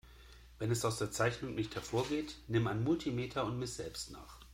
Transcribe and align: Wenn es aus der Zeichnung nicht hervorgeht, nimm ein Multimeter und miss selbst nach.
Wenn 0.57 0.71
es 0.71 0.83
aus 0.83 0.97
der 0.97 1.11
Zeichnung 1.11 1.53
nicht 1.53 1.75
hervorgeht, 1.75 2.35
nimm 2.47 2.65
ein 2.65 2.83
Multimeter 2.83 3.45
und 3.45 3.59
miss 3.59 3.75
selbst 3.77 4.09
nach. 4.09 4.39